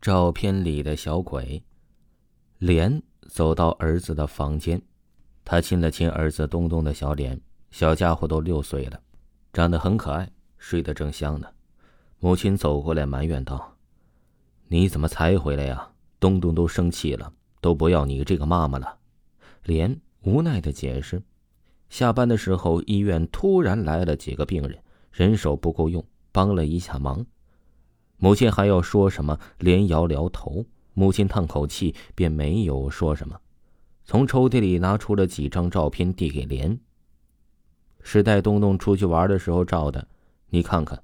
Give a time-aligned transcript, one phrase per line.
[0.00, 1.62] 照片里的小鬼，
[2.56, 4.80] 莲走到儿子的房间，
[5.44, 7.38] 他亲了亲儿子东东的小脸。
[7.70, 8.98] 小家伙都六岁了，
[9.52, 11.46] 长得很可爱，睡得正香呢。
[12.18, 13.76] 母亲走过来埋怨道
[14.68, 15.90] ：“你怎么才回来呀？
[16.18, 17.30] 东东都生气了，
[17.60, 18.96] 都不要你这个妈妈了。”
[19.64, 21.22] 莲无奈的解释。
[21.90, 24.82] 下班的时候，医院突然来了几个病人，
[25.12, 27.26] 人手不够用，帮了一下忙。
[28.20, 30.64] 母亲还要说什么，连摇摇头。
[30.92, 33.40] 母亲叹口气，便没有说什么。
[34.04, 36.78] 从抽屉里拿出了几张照片，递给莲。
[38.02, 40.06] 是带东东出去玩的时候照的，
[40.50, 41.02] 你看看。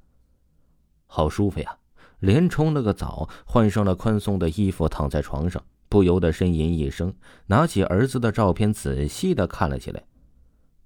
[1.06, 1.78] 好舒服呀！
[2.18, 7.14] 连冲了个澡，换上了宽松的衣服，躺在床上，不由得呻吟一声，
[7.46, 10.02] 拿起儿子的照片，仔细的看了起来。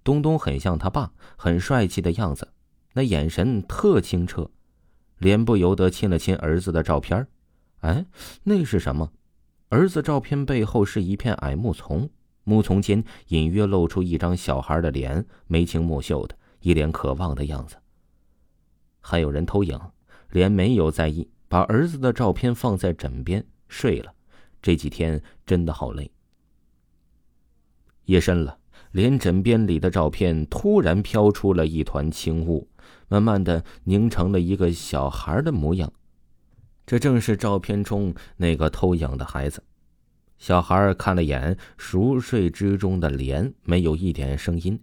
[0.04, 2.46] 东东很像他爸，很帅气的样子，
[2.92, 4.50] 那眼神特清澈。
[5.20, 7.26] 连不由得亲了亲儿子的照片
[7.80, 8.04] 哎，
[8.42, 9.12] 那是什么？
[9.68, 12.10] 儿子照片背后是一片矮木丛，
[12.44, 17.76] 木丛间隐约露出一张小孩的脸，眉清目秀的，一脸渴望的样子。
[19.00, 19.78] 还有人偷影，
[20.30, 24.12] 连没有在意，把儿子的照片放在枕边睡了。
[24.60, 26.10] 这几天真的好累。
[28.06, 28.58] 夜深了，
[28.92, 32.68] 连枕边里的照片突然飘出了一团轻雾。
[33.08, 35.92] 慢慢的凝成了一个小孩的模样，
[36.86, 39.62] 这正是照片中那个偷影的孩子。
[40.38, 44.80] 小孩看了眼熟睡之中的莲，没有一点声音。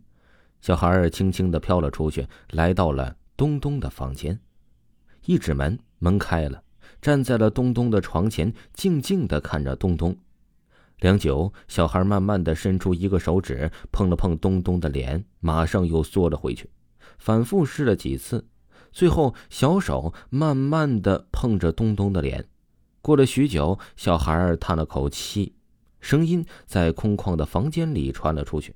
[0.59, 4.37] 小孩轻轻的飘了出去，来到了东东的房间，
[5.25, 6.61] 一指门，门开了，
[7.01, 10.17] 站在了东东的床前，静静的看着东东。
[10.99, 16.71] 良久，小孩慢慢的伸出一个手指，碰了碰东东的脸，马上又缩了回去。
[17.19, 18.47] 反复试了几次，
[18.91, 22.47] 最后小手慢慢的碰着东东的脸。
[22.99, 25.53] 过了许久，小孩叹了口气，
[25.99, 28.75] 声音在空旷的房间里传了出去。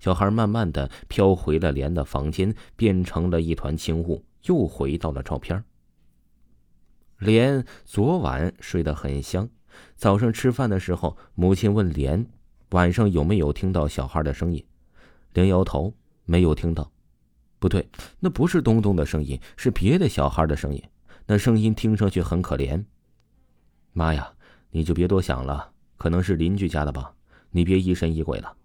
[0.00, 5.62] 小孩慢慢的飘回了莲的房间，变成了一团轻雾，又回到了照片。
[7.18, 9.48] 莲昨晚睡得很香，
[9.96, 12.26] 早上吃饭的时候，母亲问莲
[12.70, 14.64] 晚上有没有听到小孩的声音，
[15.34, 15.92] 莲摇头，
[16.24, 16.90] 没有听到。
[17.58, 17.86] 不对，
[18.18, 20.82] 那不是东东的声音，是别的小孩的声音。
[21.26, 22.84] 那声音听上去很可怜。
[23.92, 24.32] 妈呀，
[24.70, 27.12] 你就别多想了，可能是邻居家的吧。
[27.50, 28.56] 你别疑神疑鬼了。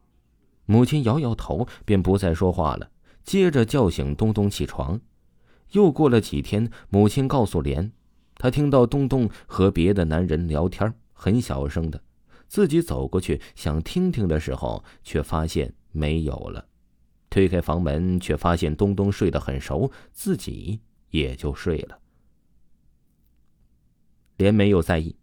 [0.66, 2.90] 母亲摇摇头，便不再说话了。
[3.24, 5.00] 接着叫醒东东起床。
[5.72, 7.92] 又过了几天，母亲告诉莲，
[8.46, 12.00] 她听到东东和别的男人聊天，很小声的。
[12.48, 16.64] 自己走过去想听听的时候，却发现没有了。
[17.32, 20.80] 推开房门，却发现东东睡得很熟，自己
[21.10, 21.98] 也就睡了。
[24.38, 25.16] 连没有在意，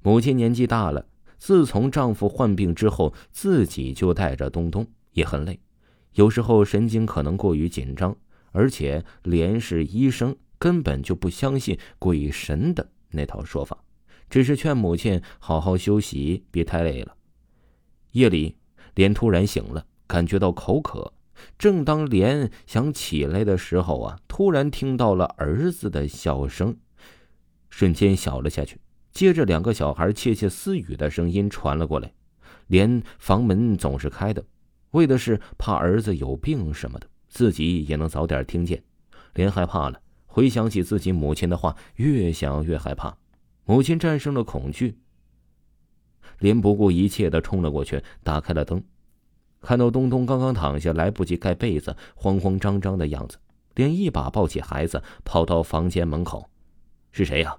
[0.00, 1.04] 母亲年纪大了，
[1.36, 5.60] 自从丈夫患病之后，自己就带着东东，也很累，
[6.14, 8.16] 有时候神经可能过于紧张，
[8.52, 13.82] 而且连是医生，根本就不相信鬼神的那套说法，
[14.28, 17.16] 只是劝母亲好好休息，别太累了。
[18.12, 18.56] 夜里，
[18.94, 21.12] 莲突然醒了，感觉到口渴。
[21.58, 26.76] 正当莲想起来的时候啊，突然听到了儿子的笑声，
[27.70, 28.78] 瞬间小了下去。
[29.12, 32.12] 接着，两个小孩窃窃私语的声音传了过来。
[32.66, 34.44] 莲房门总是开的，
[34.90, 38.84] 为的是怕儿子有病什么的，自己也能早点听见。
[39.34, 39.98] 莲害怕了，
[40.32, 43.18] 回想起自己母亲的话，越想越害怕。
[43.64, 44.96] 母亲战胜了恐惧，
[46.38, 48.82] 连不顾一切的冲了过去，打开了灯。
[49.60, 53.38] 看到东东刚刚躺下，来不及盖被子，慌慌张张的样子，
[53.74, 56.48] 连一把抱起孩子，跑到房间门口
[57.10, 57.58] ：“是谁呀？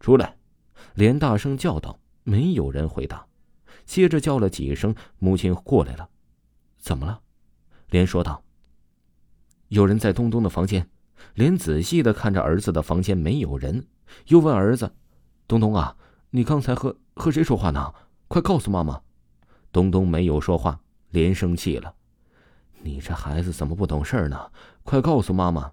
[0.00, 0.36] 出来！”
[0.94, 2.00] 连大声叫道。
[2.28, 3.24] 没有人回答，
[3.84, 6.08] 接着叫了几声，母亲过来了。
[6.76, 7.20] 怎么了？
[7.90, 8.42] 连说道
[9.68, 10.88] ：“有人在东东的房间。”
[11.34, 13.86] 连仔细的看着儿子的房间，没有人，
[14.28, 14.92] 又问儿子
[15.48, 15.96] ：“东东啊，
[16.30, 17.92] 你刚才和和谁说话呢？
[18.28, 19.00] 快告诉妈妈。”
[19.72, 20.80] 东东没有说话。
[21.10, 21.94] 连生气了，
[22.82, 24.38] 你这孩子怎么不懂事呢？
[24.82, 25.70] 快告诉妈妈！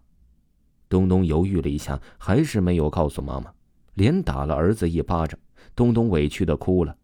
[0.88, 3.52] 东东犹豫了一下，还是没有告诉妈妈。
[3.96, 5.38] 连打了儿子一巴掌，
[5.76, 6.96] 东东委屈的哭了。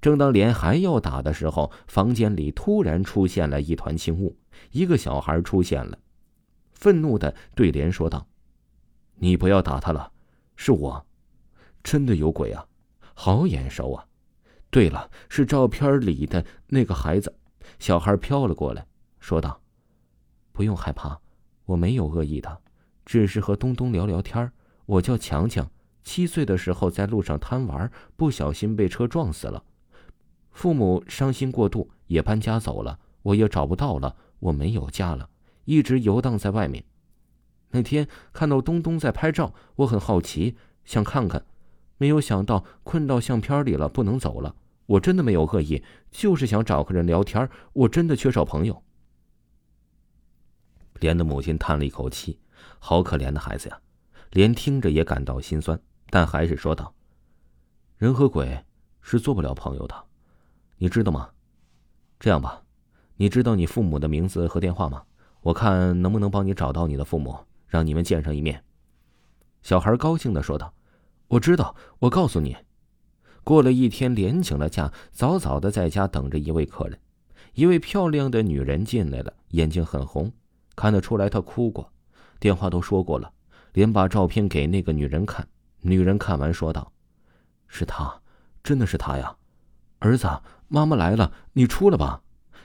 [0.00, 4.36] 正当连还要打的时候，房间里突然出现了一团青雾，
[4.72, 5.96] 一个小孩出现了，
[6.84, 8.26] 愤怒的对莲说道
[9.16, 10.12] ：“你不要打他了，
[10.54, 11.06] 是我，
[11.82, 12.66] 真的有鬼啊，
[13.14, 14.06] 好眼熟啊！
[14.68, 17.34] 对了，是照片里的那个孩子。”
[17.80, 18.86] 小孩飘了过来，
[19.18, 19.58] 说道
[20.52, 21.18] ：“不用害怕，
[21.64, 22.60] 我没有恶意的，
[23.06, 24.52] 只是和东东聊聊天
[24.84, 25.66] 我叫强强，
[26.02, 29.64] 七岁的时候在路上贪玩，不小心被车撞死了，
[30.50, 35.26] 父母伤心过度，也搬家走了，我也找不到了，我没有家了，
[35.64, 36.84] 一直游荡在外面。
[37.70, 41.44] 那天看到东东在拍照，我很好奇，想看看，
[41.98, 44.54] 没有想到困到相片里了，不能走了。
[44.86, 47.48] 我真的没有恶意，就是想找个人聊天。
[47.72, 48.82] 我真的缺少朋友。
[51.00, 52.38] 莲的母亲叹了一口气
[52.78, 53.80] ：“好可怜的孩子呀！”
[54.30, 56.94] 莲听着也感到心酸，但还是说道
[57.98, 58.64] ：“人和鬼
[59.00, 60.04] 是做不了朋友的，
[60.76, 61.30] 你知道吗？
[62.20, 62.62] 这样吧，
[63.16, 65.02] 你知道你父母的名字和电话吗？
[65.44, 67.36] 我看能不能帮你找到你的父母，
[67.68, 68.64] 让你们见上一面。”
[69.62, 70.72] 小孩高兴的说道
[71.28, 72.56] ：“我知道，我告诉你。”
[73.44, 76.98] 过了一天，连请了假，早早的在家等着一位客人。
[77.52, 80.32] 一位漂亮的女人进来了，眼睛很红，
[80.74, 81.92] 看得出来她哭过。
[82.40, 83.30] 电话都说过了，
[83.74, 85.46] 连把照片给那个女人看。
[85.82, 86.90] 女人看完说道
[87.68, 88.22] ：“是他，
[88.62, 89.36] 真的是他呀！
[89.98, 90.26] 儿子，
[90.68, 92.22] 妈妈来了，你出来吧。”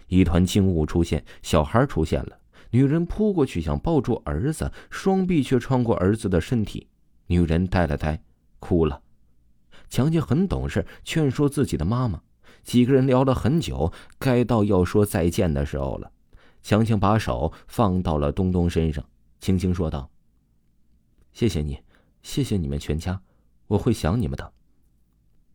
[0.08, 2.39] 一团惊雾出现，小孩出现了。
[2.72, 6.88] 女人扑过去想抱住儿子，双臂却穿过儿子的身体。
[7.28, 8.22] 女人呆了呆，
[8.60, 9.02] 哭了。
[9.90, 12.22] 强强很懂事，劝说自己的妈妈。
[12.64, 16.12] 几个人聊了很久，该到要说再见的时候了。
[16.62, 19.04] 强强把手放到了东东身上，
[19.40, 20.12] 轻轻说道
[21.32, 21.82] ：“谢谢你，
[22.22, 23.22] 谢谢你们全家，
[23.68, 24.54] 我会想你们的。”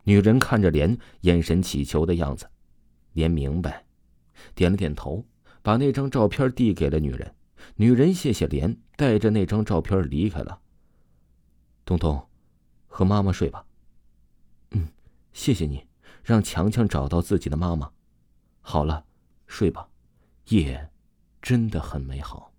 [0.03, 2.49] 女人看着莲，眼神乞求的样子。
[3.13, 3.85] 莲明白，
[4.53, 5.23] 点了点头，
[5.65, 7.33] 把那张照片递给了女人。
[7.75, 10.61] 女人谢谢莲，带着那张照片离开了。
[11.83, 12.23] 东东，
[12.85, 13.65] 和妈妈睡吧。
[14.71, 14.87] 嗯，
[15.33, 15.83] 谢谢你，
[16.23, 17.89] 让强强找到自己的妈妈。
[18.61, 19.03] 好了，
[19.47, 19.89] 睡吧，
[20.49, 20.87] 夜
[21.41, 22.53] 真的很美好。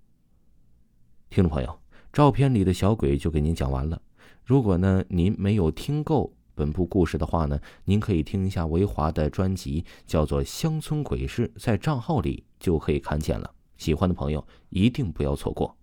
[1.30, 1.80] 听众朋友，
[2.12, 4.02] 照片里的小鬼就给您讲完了。
[4.42, 13.52] 如果呢您没有听够本部故事的话呢，您可以听一下维华的专辑，叫做《乡村鬼事》，在账号里就可以看见了。
[13.76, 15.76] 喜欢的朋友一定不要错过。